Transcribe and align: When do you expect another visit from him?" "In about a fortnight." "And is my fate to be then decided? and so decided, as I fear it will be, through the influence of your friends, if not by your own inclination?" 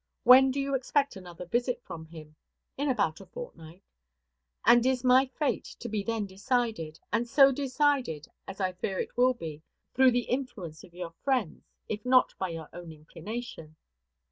When 0.23 0.49
do 0.49 0.59
you 0.59 0.73
expect 0.73 1.15
another 1.15 1.45
visit 1.45 1.79
from 1.83 2.05
him?" 2.07 2.35
"In 2.75 2.89
about 2.89 3.21
a 3.21 3.25
fortnight." 3.27 3.83
"And 4.65 4.83
is 4.83 5.03
my 5.03 5.27
fate 5.27 5.75
to 5.77 5.87
be 5.87 6.01
then 6.03 6.25
decided? 6.25 6.99
and 7.13 7.29
so 7.29 7.51
decided, 7.51 8.25
as 8.47 8.59
I 8.59 8.73
fear 8.73 8.97
it 8.97 9.15
will 9.15 9.35
be, 9.35 9.61
through 9.93 10.09
the 10.13 10.25
influence 10.27 10.83
of 10.83 10.95
your 10.95 11.11
friends, 11.23 11.69
if 11.87 12.03
not 12.03 12.33
by 12.39 12.49
your 12.49 12.69
own 12.73 12.91
inclination?" 12.91 13.75